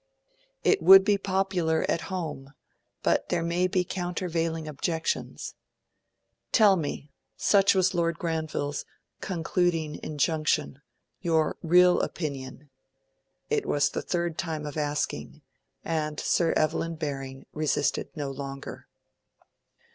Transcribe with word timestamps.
It 0.63 0.81
would 0.81 1.05
be 1.05 1.19
popular 1.19 1.85
at 1.87 2.09
home, 2.09 2.55
but 3.03 3.29
there 3.29 3.43
may 3.43 3.67
be 3.67 3.83
countervailing 3.83 4.67
objections. 4.67 5.53
Tell 6.51 6.75
me,' 6.75 7.11
such 7.37 7.75
was 7.75 7.93
Lord 7.93 8.17
Granville's 8.17 8.83
concluding 9.19 9.99
injunction, 10.01 10.81
'your 11.21 11.55
real 11.61 12.01
opinion.' 12.01 12.71
It 13.51 13.67
was 13.67 13.91
the 13.91 14.01
third 14.01 14.39
time 14.39 14.65
of 14.65 14.75
asking, 14.75 15.43
and 15.85 16.19
Sir 16.19 16.51
Evelyn 16.53 16.95
Baring 16.95 17.45
resisted 17.53 18.09
no 18.17 18.31
longer. 18.31 18.87